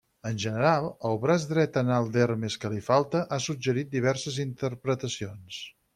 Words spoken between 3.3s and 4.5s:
ha suggerit diverses